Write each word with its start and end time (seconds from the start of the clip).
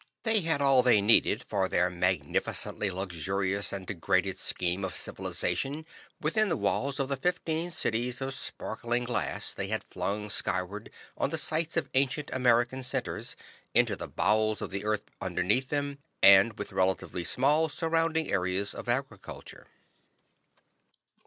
They 0.23 0.41
had 0.41 0.63
all 0.63 0.81
they 0.81 0.99
needed 0.99 1.43
for 1.43 1.69
their 1.69 1.91
magnificently 1.91 2.89
luxurious 2.89 3.71
and 3.71 3.85
degraded 3.85 4.39
scheme 4.39 4.83
of 4.83 4.95
civilization, 4.95 5.85
within 6.19 6.49
the 6.49 6.57
walls 6.57 6.99
of 6.99 7.07
the 7.07 7.15
fifteen 7.15 7.69
cities 7.69 8.19
of 8.19 8.33
sparkling 8.33 9.03
glass 9.03 9.53
they 9.53 9.67
had 9.67 9.83
flung 9.83 10.31
skyward 10.31 10.89
on 11.15 11.29
the 11.29 11.37
sites 11.37 11.77
of 11.77 11.87
ancient 11.93 12.31
American 12.33 12.81
centers, 12.81 13.35
into 13.75 13.95
the 13.95 14.07
bowels 14.07 14.59
of 14.59 14.71
the 14.71 14.85
earth 14.85 15.03
underneath 15.21 15.69
them, 15.69 15.99
and 16.23 16.57
with 16.57 16.71
relatively 16.71 17.23
small 17.23 17.69
surrounding 17.69 18.31
areas 18.31 18.73
of 18.73 18.89
agriculture. 18.89 19.67